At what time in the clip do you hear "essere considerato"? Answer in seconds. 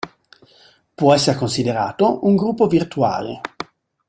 1.13-2.25